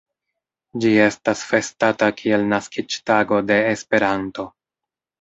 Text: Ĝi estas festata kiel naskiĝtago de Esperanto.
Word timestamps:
Ĝi 0.85 0.93
estas 1.03 1.43
festata 1.51 2.09
kiel 2.23 2.49
naskiĝtago 2.57 3.41
de 3.53 3.63
Esperanto. 3.77 4.53